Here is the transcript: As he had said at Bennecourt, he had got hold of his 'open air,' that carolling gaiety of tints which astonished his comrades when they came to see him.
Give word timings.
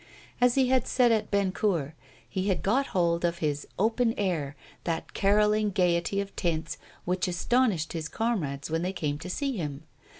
As 0.41 0.55
he 0.55 0.69
had 0.69 0.87
said 0.87 1.11
at 1.11 1.29
Bennecourt, 1.29 1.93
he 2.27 2.47
had 2.47 2.63
got 2.63 2.87
hold 2.87 3.23
of 3.23 3.37
his 3.37 3.67
'open 3.77 4.15
air,' 4.17 4.55
that 4.83 5.13
carolling 5.13 5.69
gaiety 5.69 6.19
of 6.19 6.35
tints 6.35 6.79
which 7.05 7.27
astonished 7.27 7.93
his 7.93 8.09
comrades 8.09 8.71
when 8.71 8.81
they 8.81 8.93
came 8.93 9.19
to 9.19 9.29
see 9.29 9.57
him. 9.57 9.83